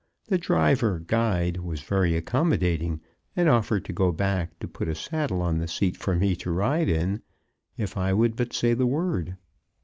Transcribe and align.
The 0.29 0.39
driver 0.39 0.97
guide 0.97 1.57
was 1.57 1.81
very 1.83 2.15
accommodating 2.15 3.01
and 3.35 3.47
offered 3.47 3.85
to 3.85 3.93
go 3.93 4.11
back 4.11 4.57
to 4.57 4.67
put 4.67 4.87
a 4.87 4.95
saddle 4.95 5.43
on 5.43 5.59
the 5.59 5.67
seat 5.67 5.95
for 5.95 6.15
me 6.15 6.35
to 6.37 6.49
ride 6.49 6.89
in, 6.89 7.21
if 7.77 7.95
I 7.97 8.11
would 8.11 8.35
but 8.35 8.51
say 8.51 8.73
the 8.73 8.87
word. 8.87 9.37